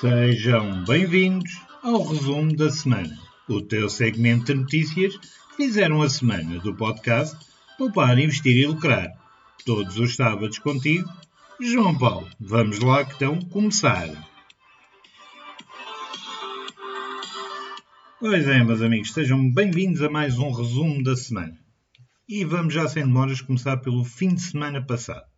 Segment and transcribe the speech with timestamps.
[0.00, 3.14] Sejam bem-vindos ao resumo da semana,
[3.46, 7.36] o teu segmento de notícias que fizeram a semana do podcast
[7.76, 9.12] Poupar, Investir e Lucrar.
[9.66, 11.06] Todos os sábados contigo,
[11.60, 12.26] João Paulo.
[12.40, 14.08] Vamos lá que então começar.
[18.18, 21.58] Pois é, meus amigos, sejam bem-vindos a mais um resumo da semana.
[22.26, 25.29] E vamos já sem demoras começar pelo fim de semana passado.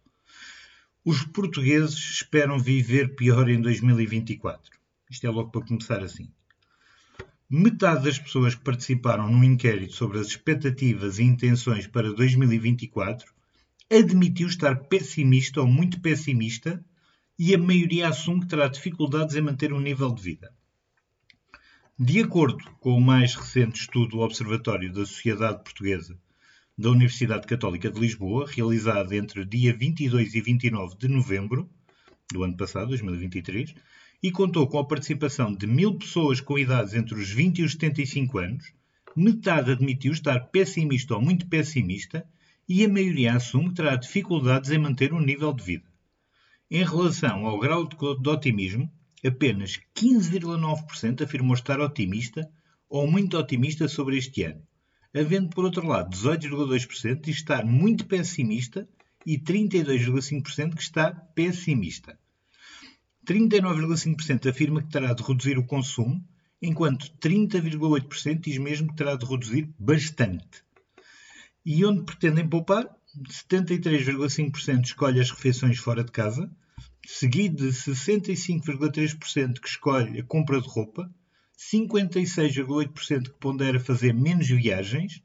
[1.05, 4.71] Os portugueses esperam viver pior em 2024.
[5.11, 6.31] Isto é logo para começar assim.
[7.50, 13.35] Metade das pessoas que participaram num inquérito sobre as expectativas e intenções para 2024
[13.90, 16.85] admitiu estar pessimista ou muito pessimista
[17.37, 20.54] e a maioria assume que terá dificuldades em manter um nível de vida.
[21.98, 26.17] De acordo com o mais recente estudo do Observatório da Sociedade Portuguesa
[26.76, 31.68] da Universidade Católica de Lisboa, realizada entre dia 22 e 29 de novembro
[32.33, 33.75] do ano passado, 2023,
[34.22, 37.73] e contou com a participação de mil pessoas com idades entre os 20 e os
[37.73, 38.73] 75 anos,
[39.15, 42.27] metade admitiu estar pessimista ou muito pessimista
[42.67, 45.84] e a maioria assume que terá dificuldades em manter um nível de vida.
[46.70, 48.91] Em relação ao grau de otimismo,
[49.23, 52.48] apenas 15,9% afirmou estar otimista
[52.89, 54.62] ou muito otimista sobre este ano,
[55.15, 58.89] havendo, por outro lado, 18,2% de estar muito pessimista
[59.27, 62.19] e 32,5% que está pessimista.
[63.27, 66.23] 39,5% afirma que terá de reduzir o consumo,
[66.61, 70.65] enquanto 30,8% diz mesmo que terá de reduzir bastante.
[71.65, 72.89] E onde pretendem poupar?
[73.29, 76.51] 73,5% escolhe as refeições fora de casa,
[77.07, 81.13] seguido de 65,3% que escolhe a compra de roupa,
[81.58, 85.22] 56,8% que pondera fazer menos viagens,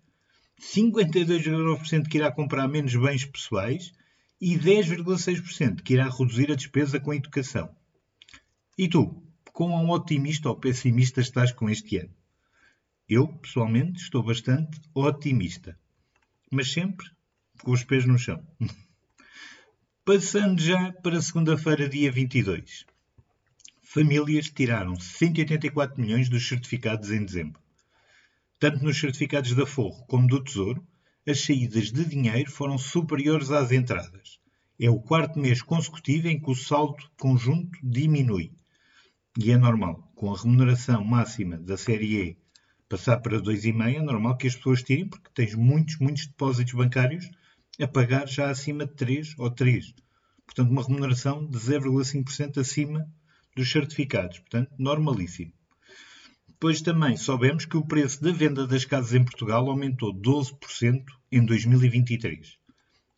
[0.61, 3.93] 52,9% que irá comprar menos bens pessoais
[4.39, 7.75] e 10,6% que irá reduzir a despesa com a educação.
[8.77, 12.13] E tu, quão otimista ou pessimista estás com este ano?
[13.09, 15.79] Eu, pessoalmente, estou bastante otimista,
[16.51, 17.09] mas sempre
[17.63, 18.45] com os pés no chão.
[20.05, 22.85] Passando já para segunda-feira, dia 22
[23.97, 27.59] famílias tiraram 184 milhões dos certificados em dezembro.
[28.59, 30.85] Tanto nos certificados da Forro como do Tesouro,
[31.27, 34.39] as saídas de dinheiro foram superiores às entradas.
[34.79, 38.51] É o quarto mês consecutivo em que o saldo conjunto diminui.
[39.35, 42.37] E é normal, com a remuneração máxima da série E
[42.87, 47.27] passar para 2,5, é normal que as pessoas tirem, porque tens muitos, muitos depósitos bancários
[47.81, 49.95] a pagar já acima de 3 ou 3.
[50.45, 53.11] Portanto, uma remuneração de 0,5% acima
[53.57, 55.51] dos certificados, portanto, normalíssimo.
[56.47, 61.43] Depois também soubemos que o preço da venda das casas em Portugal aumentou 12% em
[61.43, 62.57] 2023.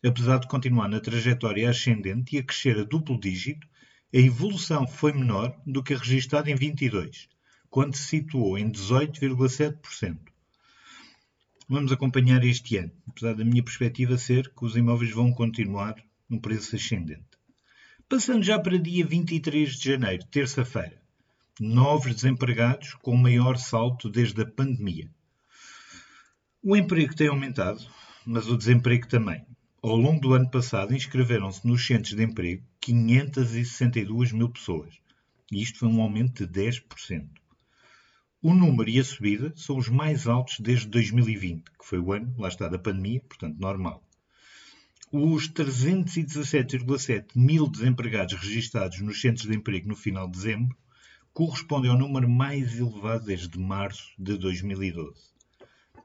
[0.04, 3.66] Apesar de continuar na trajetória ascendente e a crescer a duplo dígito,
[4.12, 7.28] a evolução foi menor do que a registada em 22,
[7.68, 10.18] quando se situou em 18,7%.
[11.68, 15.94] Vamos acompanhar este ano, apesar da minha perspectiva ser que os imóveis vão continuar
[16.28, 17.29] no preço ascendente.
[18.10, 21.00] Passando já para dia 23 de janeiro, terça-feira.
[21.60, 25.08] Novos desempregados com maior salto desde a pandemia.
[26.60, 27.80] O emprego tem aumentado,
[28.26, 29.46] mas o desemprego também.
[29.80, 34.92] Ao longo do ano passado, inscreveram-se nos centros de emprego 562 mil pessoas.
[35.52, 37.28] E isto foi um aumento de 10%.
[38.42, 42.34] O número e a subida são os mais altos desde 2020, que foi o ano,
[42.36, 44.02] lá está, da pandemia, portanto, normal.
[45.12, 50.76] Os 317,7 mil desempregados registados nos centros de emprego no final de dezembro
[51.32, 55.20] correspondem ao número mais elevado desde março de 2012.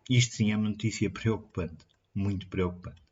[0.10, 1.86] Isto sim é uma notícia preocupante,
[2.16, 3.04] muito preocupante.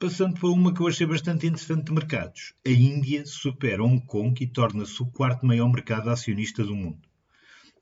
[0.00, 2.52] Passando para uma que eu achei bastante interessante de mercados.
[2.66, 7.08] A Índia supera Hong Kong e torna-se o quarto maior mercado acionista do mundo.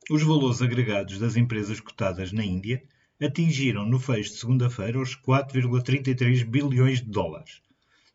[0.07, 2.83] Os valores agregados das empresas cotadas na Índia
[3.19, 7.61] atingiram no fecho de segunda-feira os 4,33 bilhões de dólares,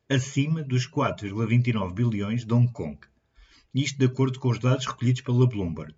[0.08, 2.98] acima dos 4,29 bilhões de Hong Kong.
[3.74, 5.94] Isto de acordo com os dados recolhidos pela Bloomberg.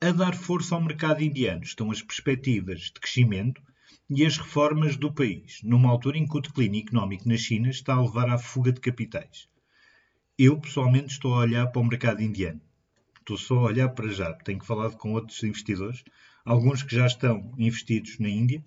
[0.00, 3.62] A dar força ao mercado indiano estão as perspectivas de crescimento
[4.08, 7.94] e as reformas do país, numa altura em que o declínio económico na China está
[7.94, 9.46] a levar à fuga de capitais.
[10.38, 12.60] Eu, pessoalmente, estou a olhar para o mercado indiano.
[13.18, 14.32] Estou só a olhar para já.
[14.32, 16.02] Tenho falado com outros investidores
[16.44, 18.64] alguns que já estão investidos na Índia.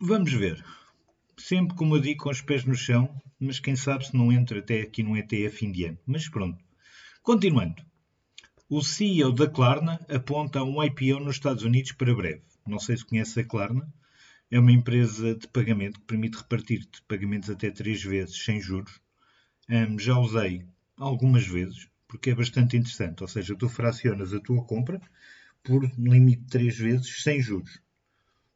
[0.00, 0.64] Vamos ver.
[1.36, 4.58] Sempre, como eu digo, com os pés no chão, mas quem sabe se não entra
[4.58, 5.98] até aqui num ETF indiano.
[6.06, 6.62] Mas pronto.
[7.22, 7.84] Continuando.
[8.68, 12.42] O CEO da Klarna aponta um IPO nos Estados Unidos para breve.
[12.66, 13.88] Não sei se conhece a Klarna.
[14.50, 19.00] É uma empresa de pagamento que permite repartir pagamentos até três vezes sem juros.
[19.68, 20.66] Um, já usei
[20.96, 21.88] algumas vezes.
[22.08, 23.22] porque é bastante interessante.
[23.22, 25.00] Ou seja, tu fracionas a tua compra
[25.66, 27.80] por limite de 3 vezes sem juros.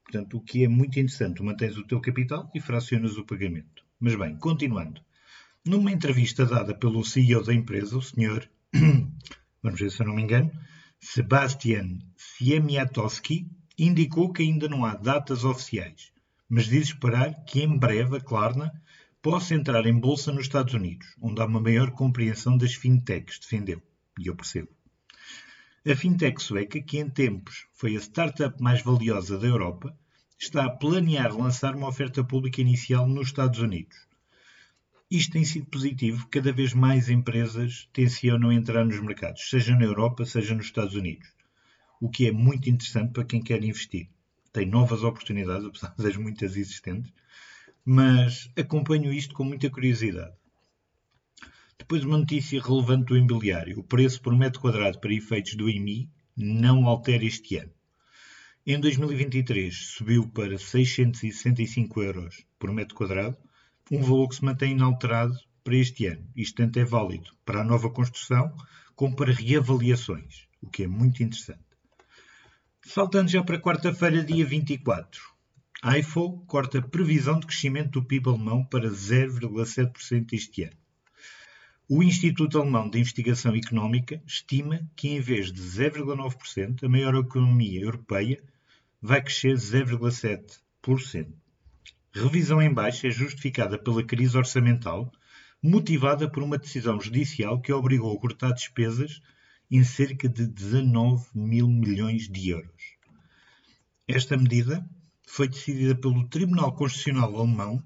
[0.04, 3.84] Portanto, o que é muito interessante, mantens o teu capital e fracionas o pagamento.
[3.98, 5.00] Mas bem, continuando.
[5.64, 8.48] Numa entrevista dada pelo CEO da empresa, o senhor,
[9.62, 10.52] vamos ver se eu não me engano,
[11.00, 16.12] Sebastian Siemiatowski, indicou que ainda não há datas oficiais,
[16.48, 18.72] mas diz esperar que em breve a Klarna
[19.20, 23.82] possa entrar em bolsa nos Estados Unidos, onde há uma maior compreensão das fintechs, defendeu.
[24.18, 24.79] E eu percebo.
[25.86, 29.96] A fintech sueca, que em tempos foi a startup mais valiosa da Europa,
[30.38, 33.96] está a planear lançar uma oferta pública inicial nos Estados Unidos.
[35.10, 40.26] Isto tem sido positivo, cada vez mais empresas tencionam entrar nos mercados, seja na Europa,
[40.26, 41.26] seja nos Estados Unidos,
[41.98, 44.10] o que é muito interessante para quem quer investir.
[44.52, 47.10] Tem novas oportunidades, apesar das muitas existentes,
[47.82, 50.34] mas acompanho isto com muita curiosidade.
[51.80, 53.78] Depois, uma notícia relevante do imobiliário.
[53.78, 57.72] O preço por metro quadrado para efeitos do IMI não altera este ano.
[58.66, 63.36] Em 2023 subiu para 665 euros por metro quadrado,
[63.90, 65.34] um valor que se mantém inalterado
[65.64, 66.28] para este ano.
[66.36, 68.54] Isto tanto é válido para a nova construção
[68.94, 71.64] como para reavaliações, o que é muito interessante.
[72.82, 75.18] Saltando já para quarta-feira, dia 24.
[75.82, 80.79] A IFO corta previsão de crescimento do PIB alemão para 0,7% este ano.
[81.92, 87.80] O Instituto Alemão de Investigação Económica estima que, em vez de 0,9%, a maior economia
[87.80, 88.40] europeia
[89.02, 91.34] vai crescer 0,7%.
[92.12, 95.10] Revisão em baixa é justificada pela crise orçamental,
[95.60, 99.20] motivada por uma decisão judicial que obrigou a cortar despesas
[99.68, 102.94] em cerca de 19 mil milhões de euros.
[104.06, 104.88] Esta medida
[105.26, 107.82] foi decidida pelo Tribunal Constitucional Alemão,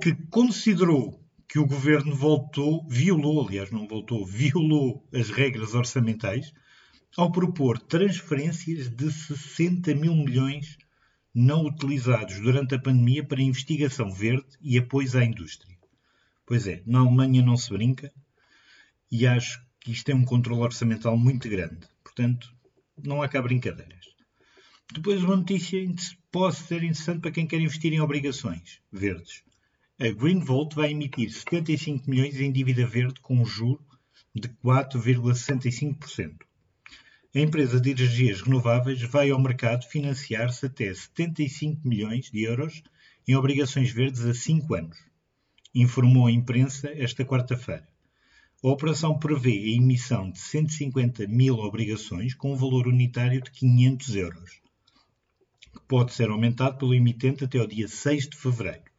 [0.00, 1.21] que considerou
[1.52, 6.50] que o governo voltou, violou, aliás, não voltou, violou as regras orçamentais
[7.14, 10.78] ao propor transferências de 60 mil milhões
[11.34, 15.76] não utilizados durante a pandemia para investigação verde e apoios à indústria.
[16.46, 18.10] Pois é, na Alemanha não se brinca
[19.10, 21.86] e acho que isto é um controle orçamental muito grande.
[22.02, 22.50] Portanto,
[22.96, 24.06] não há cá brincadeiras.
[24.90, 25.78] Depois, uma notícia
[26.30, 29.42] pode ser interessante para quem quer investir em obrigações verdes.
[30.04, 33.86] A Greenvolt vai emitir 75 milhões em dívida verde com um juro
[34.34, 36.38] de 4,65%.
[37.32, 42.82] A empresa de energias renováveis vai ao mercado financiar-se até 75 milhões de euros
[43.28, 44.98] em obrigações verdes a 5 anos,
[45.72, 47.86] informou a imprensa esta quarta-feira.
[48.60, 54.16] A operação prevê a emissão de 150 mil obrigações com um valor unitário de 500
[54.16, 54.50] euros
[55.72, 58.91] que pode ser aumentado pelo emitente até o dia 6 de fevereiro.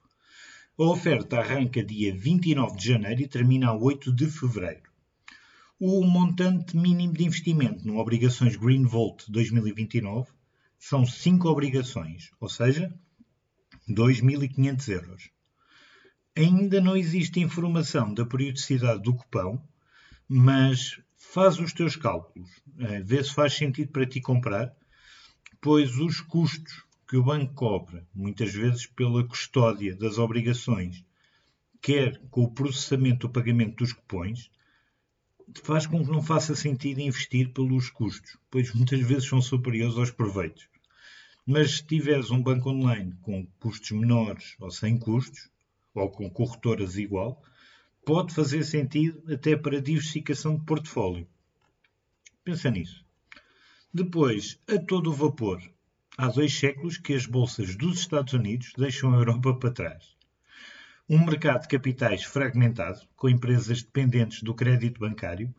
[0.75, 4.89] A oferta arranca dia 29 de janeiro e termina a 8 de fevereiro.
[5.79, 10.31] O montante mínimo de investimento no Obrigações Green Volt 2029
[10.79, 12.91] são 5 obrigações, ou seja,
[13.87, 15.29] 2.500 euros.
[16.35, 19.63] Ainda não existe informação da periodicidade do cupão,
[20.27, 22.49] mas faz os teus cálculos,
[22.79, 24.75] eh, vê se faz sentido para ti comprar
[25.63, 31.05] pois os custos que o banco cobra, muitas vezes pela custódia das obrigações,
[31.79, 34.49] quer com o processamento do pagamento dos cupões,
[35.61, 40.09] faz com que não faça sentido investir pelos custos, pois muitas vezes são superiores aos
[40.09, 40.67] proveitos.
[41.45, 45.51] Mas se tiveres um banco online com custos menores ou sem custos,
[45.93, 47.43] ou com corretoras igual,
[48.03, 51.27] pode fazer sentido até para diversificação de portfólio.
[52.43, 53.05] Pensa nisso.
[53.93, 55.61] Depois, a todo vapor.
[56.15, 60.15] Há dois séculos que as bolsas dos Estados Unidos deixam a Europa para trás.
[61.09, 65.51] Um mercado de capitais fragmentado, com empresas dependentes do crédito bancário,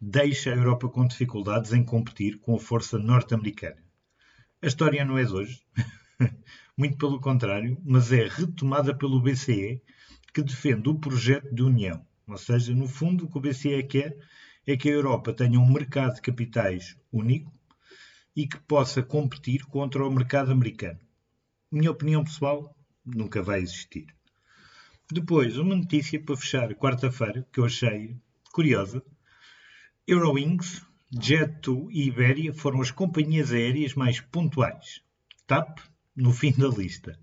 [0.00, 3.84] deixa a Europa com dificuldades em competir com a força norte-americana.
[4.62, 5.60] A história não é de hoje,
[6.74, 9.82] muito pelo contrário, mas é retomada pelo BCE,
[10.32, 12.02] que defende o projeto de união.
[12.26, 14.16] Ou seja, no fundo, o que o BCE quer
[14.66, 17.57] é que a Europa tenha um mercado de capitais único,
[18.38, 21.00] e que possa competir contra o mercado americano.
[21.72, 22.72] Minha opinião pessoal,
[23.04, 24.14] nunca vai existir.
[25.10, 28.16] Depois, uma notícia para fechar quarta-feira que eu achei
[28.52, 29.02] curiosa.
[30.06, 35.02] Eurowings, Jet2 e Iberia foram as companhias aéreas mais pontuais.
[35.44, 35.80] TAP,
[36.14, 37.18] no fim da lista.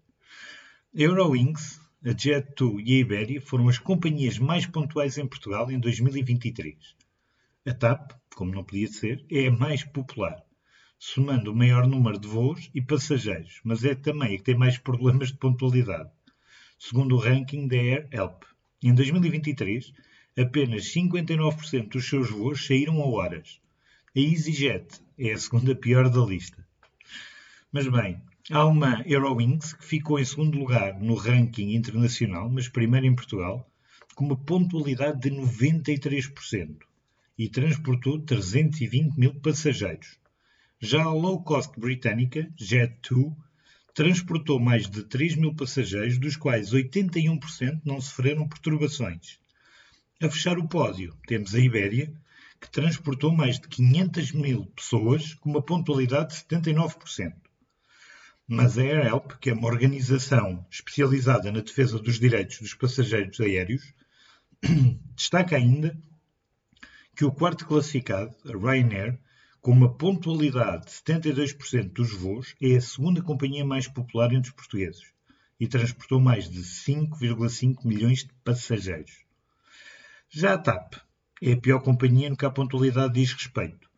[0.93, 6.75] Eurowings, a Jet2 e a Iberia foram as companhias mais pontuais em Portugal em 2023.
[7.65, 10.44] A TAP, como não podia ser, é a mais popular
[11.07, 14.79] somando o maior número de voos e passageiros, mas é também a que tem mais
[14.79, 16.09] problemas de pontualidade,
[16.79, 18.41] segundo o ranking da Air Help.
[18.81, 19.93] Em 2023,
[20.35, 23.61] apenas 59% dos seus voos saíram a horas.
[24.15, 26.67] A EasyJet é a segunda pior da lista.
[27.71, 28.19] Mas bem,
[28.49, 33.69] há uma Eurowings que ficou em segundo lugar no ranking internacional, mas primeiro em Portugal,
[34.15, 36.77] com uma pontualidade de 93%
[37.37, 40.24] e transportou 320 mil passageiros.
[40.85, 43.35] Já a low cost britânica, Jet2,
[43.95, 49.39] transportou mais de 3 mil passageiros, dos quais 81% não sofreram perturbações.
[50.21, 52.13] A fechar o pódio, temos a Ibéria,
[52.61, 57.33] que transportou mais de 500 mil pessoas, com uma pontualidade de 79%.
[58.47, 63.91] Mas a AirHelp, que é uma organização especializada na defesa dos direitos dos passageiros aéreos,
[65.17, 65.97] destaca ainda
[67.15, 69.17] que o quarto classificado, a Ryanair,
[69.65, 74.55] com uma pontualidade de 72% dos voos, é a segunda companhia mais popular entre os
[74.55, 75.11] portugueses
[75.59, 79.25] e transportou mais de 5,5 milhões de passageiros.
[80.29, 80.97] Já a TAP
[81.41, 83.89] é a pior companhia no que a pontualidade diz respeito.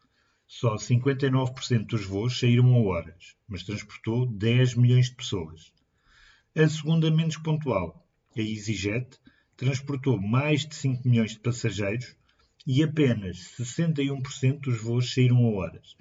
[0.48, 5.74] Só 59% dos voos saíram a horas, mas transportou 10 milhões de pessoas.
[6.56, 8.08] A segunda menos pontual,
[8.38, 9.20] a EasyJet,
[9.58, 12.16] transportou mais de 5 milhões de passageiros
[12.68, 15.96] e apenas 61% dos voos saíram a horas.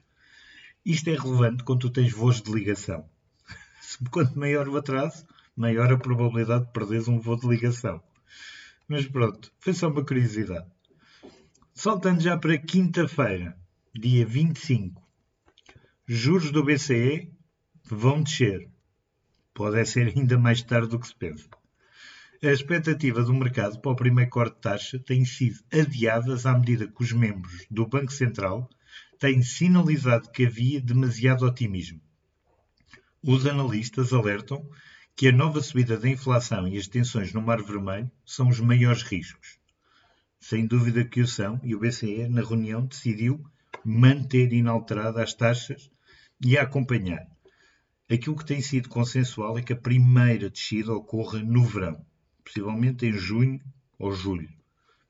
[0.84, 3.08] Isto é relevante quando tu tens voos de ligação.
[4.10, 5.24] Quanto maior o atraso,
[5.56, 8.02] maior a probabilidade de perderes um voo de ligação.
[8.88, 10.66] Mas pronto, foi só uma curiosidade.
[11.72, 13.56] Saltando já para quinta-feira,
[13.94, 15.00] dia 25.
[16.04, 17.30] Juros do BCE
[17.84, 18.68] vão descer.
[19.54, 21.48] Pode ser ainda mais tarde do que se pensa.
[22.42, 26.86] A expectativa do mercado para o primeiro corte de taxa tem sido adiadas à medida
[26.86, 28.68] que os membros do Banco Central
[29.18, 31.98] têm sinalizado que havia demasiado otimismo.
[33.22, 34.68] Os analistas alertam
[35.16, 39.02] que a nova subida da inflação e as tensões no Mar Vermelho são os maiores
[39.02, 39.58] riscos.
[40.38, 43.42] Sem dúvida que o são, e o BCE, na reunião, decidiu
[43.82, 45.90] manter inalteradas as taxas
[46.44, 47.26] e a acompanhar.
[48.10, 52.04] Aquilo que tem sido consensual é que a primeira descida ocorra no verão
[52.46, 53.60] possivelmente em junho
[53.98, 54.48] ou julho,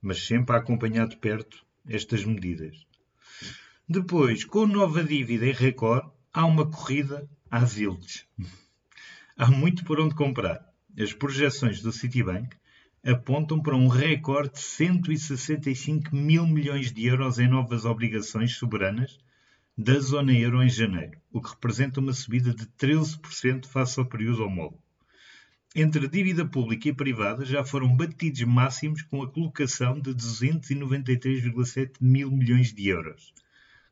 [0.00, 2.86] mas sempre a acompanhar de perto estas medidas.
[3.86, 8.26] Depois, com nova dívida em recorde, há uma corrida às ilhas.
[9.36, 10.66] há muito por onde comprar.
[10.98, 12.56] As projeções do Citibank
[13.04, 19.18] apontam para um recorde de 165 mil milhões de euros em novas obrigações soberanas
[19.76, 24.42] da zona euro em janeiro, o que representa uma subida de 13% face ao período
[24.42, 24.85] homólogo
[25.78, 32.30] entre dívida pública e privada já foram batidos máximos com a colocação de 293,7 mil
[32.30, 33.34] milhões de euros,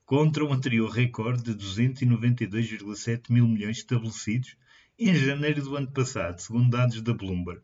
[0.06, 4.56] contra o anterior recorde de 292,7 mil milhões estabelecidos
[4.98, 7.60] em janeiro do ano passado, segundo dados da Bloomberg.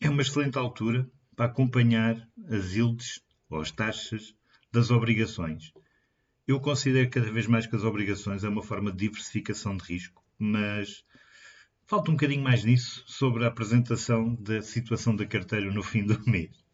[0.00, 2.16] É uma excelente altura para acompanhar
[2.48, 4.32] as yields ou as taxas
[4.70, 5.72] das obrigações.
[6.46, 10.22] Eu considero cada vez mais que as obrigações é uma forma de diversificação de risco,
[10.38, 11.02] mas
[11.86, 16.18] Falta um bocadinho mais nisso sobre a apresentação da situação da carteira no fim do
[16.26, 16.64] mês.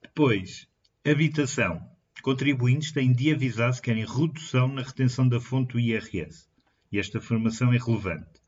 [0.00, 0.66] Depois,
[1.06, 1.86] habitação.
[2.22, 6.48] Contribuintes têm de avisar se querem redução na retenção da fonte do IRS.
[6.90, 8.40] E esta informação é relevante.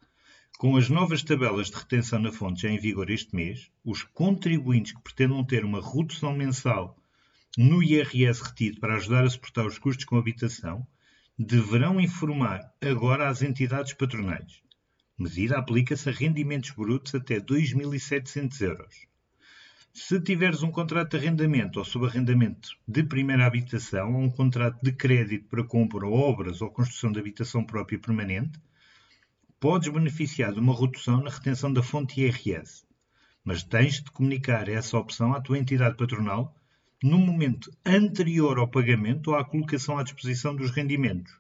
[0.56, 4.92] Com as novas tabelas de retenção na fonte já em vigor este mês, os contribuintes
[4.92, 6.96] que pretendam ter uma redução mensal
[7.58, 10.86] no IRS retido para ajudar a suportar os custos com habitação
[11.38, 14.66] deverão informar agora às entidades patronais
[15.18, 19.08] medida aplica-se a rendimentos brutos até 2.700 euros.
[19.92, 24.92] Se tiveres um contrato de arrendamento ou subarrendamento de primeira habitação ou um contrato de
[24.92, 28.60] crédito para compra ou obras ou construção de habitação própria permanente,
[29.58, 32.84] podes beneficiar de uma redução na retenção da fonte IRS,
[33.42, 36.54] mas tens de comunicar essa opção à tua entidade patronal
[37.02, 41.32] no momento anterior ao pagamento ou à colocação à disposição dos rendimentos.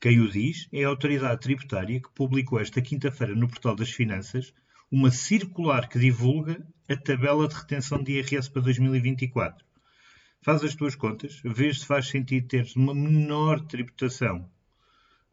[0.00, 4.52] Quem o diz é a autoridade tributária que publicou esta quinta-feira no Portal das Finanças
[4.90, 9.64] uma circular que divulga a tabela de retenção de IRS para 2024.
[10.42, 14.50] Faz as tuas contas, vês se faz sentido teres uma menor tributação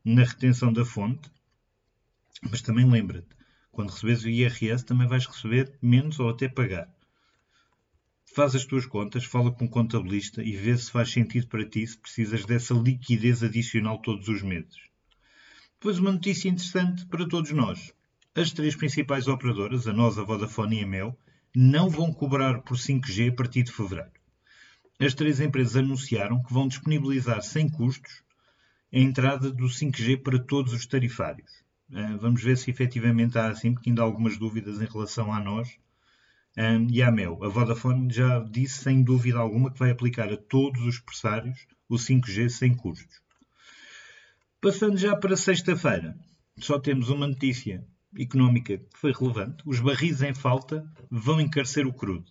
[0.03, 1.29] na retenção da fonte,
[2.49, 3.35] mas também lembra-te,
[3.71, 6.89] quando recebes o IRS também vais receber menos ou até pagar
[8.33, 11.85] faz as tuas contas, fala com um contabilista e vê se faz sentido para ti
[11.85, 14.75] se precisas dessa liquidez adicional todos os meses.
[15.73, 17.93] Depois uma notícia interessante para todos nós.
[18.33, 21.17] As três principais operadoras, a NOS, a Vodafone e a Mel,
[21.53, 24.11] não vão cobrar por 5G a partir de fevereiro.
[24.99, 28.23] As três empresas anunciaram que vão disponibilizar sem custos
[28.93, 31.51] a entrada do 5G para todos os tarifários.
[31.91, 35.39] Eh, vamos ver se efetivamente há assim, porque ainda há algumas dúvidas em relação a
[35.39, 35.77] nós
[36.57, 37.43] um, e a Mel.
[37.43, 41.95] A Vodafone já disse sem dúvida alguma que vai aplicar a todos os pressários o
[41.95, 43.21] 5G sem custos.
[44.59, 46.15] Passando já para sexta-feira,
[46.57, 47.85] só temos uma notícia
[48.17, 49.63] económica que foi relevante.
[49.65, 52.29] Os barris em falta vão encarecer o crudo.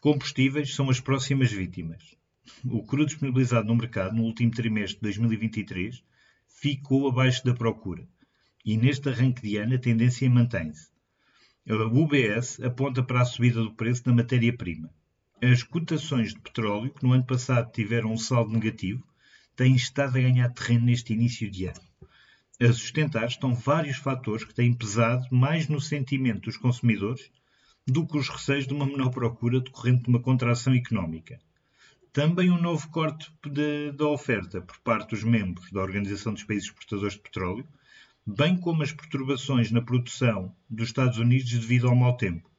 [0.00, 2.16] Combustíveis são as próximas vítimas.
[2.64, 6.02] O crudo disponibilizado no mercado no último trimestre de 2023
[6.48, 8.08] ficou abaixo da procura.
[8.64, 10.91] E neste arranque de ano a tendência mantém-se.
[11.68, 14.90] A UBS aponta para a subida do preço da matéria-prima.
[15.40, 19.06] As cotações de petróleo, que no ano passado tiveram um saldo negativo,
[19.54, 21.80] têm estado a ganhar terreno neste início de ano.
[22.60, 27.30] A sustentar estão vários fatores que têm pesado mais no sentimento dos consumidores
[27.86, 31.40] do que os receios de uma menor procura decorrente de uma contração económica.
[32.12, 33.32] Também um novo corte
[33.96, 37.66] da oferta por parte dos membros da Organização dos Países Exportadores de Petróleo,
[38.26, 42.50] bem como as perturbações na produção dos Estados Unidos devido ao mau tempo.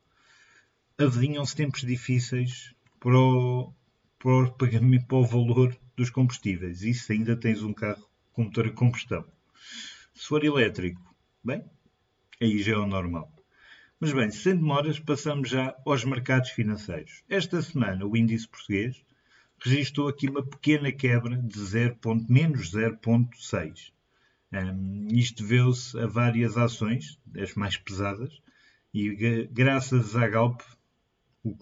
[0.97, 3.73] Avinham-se tempos difíceis para o,
[4.19, 6.83] para, o para o valor dos combustíveis.
[6.83, 9.25] Isso ainda tens um carro com motor a combustão.
[10.13, 11.01] Se for elétrico,
[11.43, 11.63] bem,
[12.41, 13.31] aí já é o normal.
[13.99, 17.23] Mas bem, sem demoras, passamos já aos mercados financeiros.
[17.29, 19.01] Esta semana, o índice português
[19.59, 23.92] registrou aqui uma pequena quebra de 0, menos 0,6.
[24.53, 28.39] Um, isto deu-se a várias ações, as mais pesadas,
[28.93, 30.61] e graças à Galp
[31.43, 31.57] o,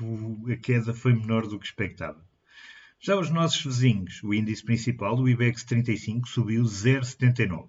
[0.00, 2.22] o, a queda foi menor do que expectável.
[2.98, 7.68] Já os nossos vizinhos, o índice principal, o IBEX 35, subiu 0,79.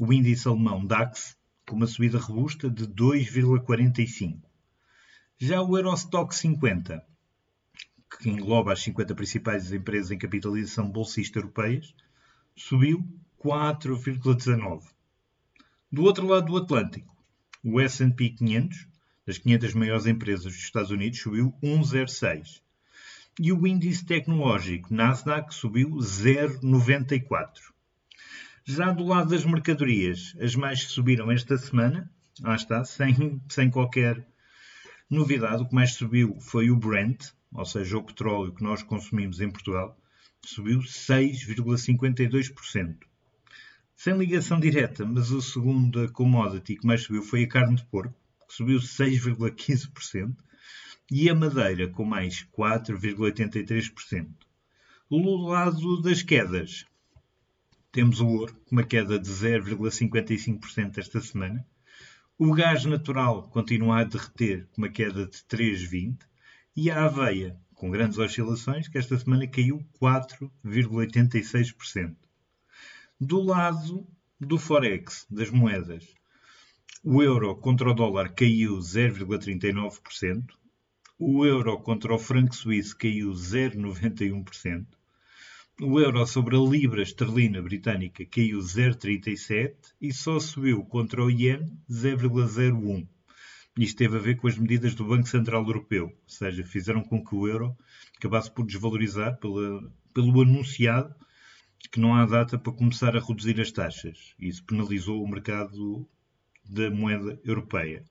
[0.00, 1.36] O índice alemão DAX,
[1.66, 4.40] com uma subida robusta de 2,45.
[5.38, 7.04] Já o Eurostock 50,
[8.18, 11.94] que engloba as 50 principais empresas em capitalização bolsista europeias,
[12.56, 13.06] subiu
[13.42, 14.82] 4,19.
[15.90, 17.16] Do outro lado do Atlântico,
[17.64, 18.86] o S&P 500,
[19.26, 22.60] das 500 maiores empresas dos Estados Unidos, subiu 1,06.
[23.38, 27.72] E o índice tecnológico Nasdaq subiu 0,94.
[28.62, 33.70] Já do lado das mercadorias, as mais que subiram esta semana, lá está, sem, sem
[33.70, 34.22] qualquer
[35.08, 39.40] novidade, o que mais subiu foi o Brent, ou seja, o petróleo que nós consumimos
[39.40, 39.98] em Portugal,
[40.44, 43.08] subiu 6,52%
[44.02, 48.18] sem ligação direta, mas o segundo commodity que mais subiu foi a carne de porco,
[48.48, 50.34] que subiu 6,15%,
[51.10, 54.26] e a madeira, com mais 4,83%.
[55.10, 56.86] Do lado das quedas,
[57.92, 61.62] temos o ouro, com uma queda de 0,55% esta semana.
[62.38, 66.20] O gás natural continua a derreter, com uma queda de 3,20%.
[66.74, 72.29] E a aveia, com grandes oscilações, que esta semana caiu 4,86%.
[73.22, 74.08] Do lado
[74.40, 76.06] do Forex, das moedas,
[77.04, 80.42] o euro contra o dólar caiu 0,39%,
[81.18, 84.86] o euro contra o franco suíço caiu 0,91%,
[85.82, 91.78] o euro sobre a libra esterlina britânica caiu 0,37% e só subiu contra o iene
[91.90, 93.06] 0,01%.
[93.78, 97.22] Isto teve a ver com as medidas do Banco Central Europeu, ou seja, fizeram com
[97.22, 97.76] que o euro
[98.16, 101.14] acabasse por desvalorizar pela, pelo anunciado
[101.90, 104.34] que não há data para começar a reduzir as taxas.
[104.38, 106.06] Isso penalizou o mercado
[106.64, 108.04] da moeda europeia.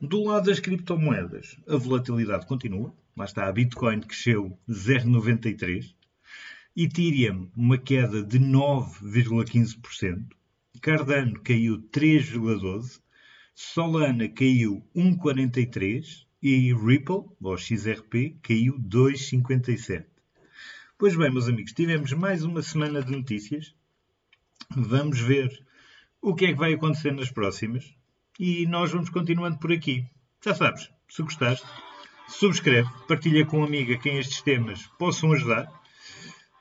[0.00, 2.94] Do lado das criptomoedas, a volatilidade continua.
[3.16, 5.92] Lá está, a Bitcoin cresceu 0,93%,
[6.76, 10.24] Ethereum uma queda de 9,15%,
[10.80, 13.00] Cardano caiu 3,12%,
[13.52, 20.04] Solana caiu 1,43% e Ripple, ou XRP, caiu 2,57%.
[20.98, 23.72] Pois bem, meus amigos, tivemos mais uma semana de notícias.
[24.68, 25.48] Vamos ver
[26.20, 27.94] o que é que vai acontecer nas próximas.
[28.36, 30.04] E nós vamos continuando por aqui.
[30.44, 31.64] Já sabes, se gostaste,
[32.26, 35.70] subscreve, partilha com um amigo a quem estes temas possam ajudar.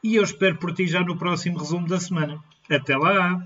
[0.04, 2.40] E eu espero por ti já no próximo resumo da semana.
[2.70, 3.44] Até lá!